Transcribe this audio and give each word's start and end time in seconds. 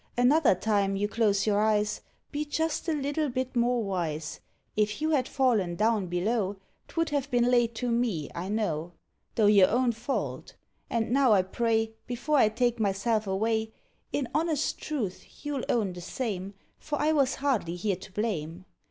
Another 0.17 0.55
time 0.55 0.95
you 0.95 1.07
close 1.07 1.45
your 1.45 1.59
eyes, 1.59 2.01
Be 2.31 2.43
just 2.43 2.89
a 2.89 2.91
little 2.93 3.29
bit 3.29 3.55
more 3.55 3.83
wise. 3.83 4.39
If 4.75 4.99
you 4.99 5.11
had 5.11 5.27
fallen 5.27 5.75
down 5.75 6.07
below, 6.07 6.55
'Twould 6.87 7.11
have 7.11 7.29
been 7.29 7.51
laid 7.51 7.75
to 7.75 7.91
me, 7.91 8.27
I 8.33 8.49
know, 8.49 8.93
Though 9.35 9.45
your 9.45 9.69
own 9.69 9.91
fault; 9.91 10.55
and 10.89 11.11
now, 11.11 11.33
I 11.33 11.43
pray, 11.43 11.91
Before 12.07 12.37
I 12.37 12.49
take 12.49 12.79
myself 12.79 13.27
away, 13.27 13.73
In 14.11 14.27
honest 14.33 14.79
truth 14.79 15.45
you'll 15.45 15.65
own 15.69 15.93
the 15.93 16.01
same, 16.01 16.55
For 16.79 16.99
I 16.99 17.11
was 17.11 17.35
hardly 17.35 17.75
here 17.75 17.95
to 17.97 18.11
blame. 18.11 18.65